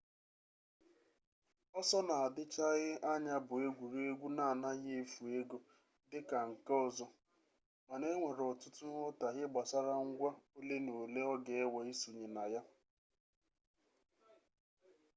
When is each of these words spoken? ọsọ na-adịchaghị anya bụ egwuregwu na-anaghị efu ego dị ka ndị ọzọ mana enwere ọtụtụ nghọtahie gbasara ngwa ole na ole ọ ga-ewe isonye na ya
ọsọ 1.79 1.97
na-adịchaghị 2.07 2.89
anya 3.11 3.35
bụ 3.47 3.55
egwuregwu 3.67 4.27
na-anaghị 4.37 4.89
efu 5.01 5.23
ego 5.39 5.57
dị 6.09 6.19
ka 6.29 6.39
ndị 6.51 6.73
ọzọ 6.87 7.05
mana 7.87 8.05
enwere 8.13 8.43
ọtụtụ 8.51 8.83
nghọtahie 8.97 9.45
gbasara 9.51 9.93
ngwa 10.09 10.29
ole 10.57 10.75
na 10.85 10.91
ole 11.03 11.21
ọ 11.33 11.33
ga-ewe 11.45 11.79
isonye 11.93 12.25
na 12.35 12.43
ya 12.53 12.61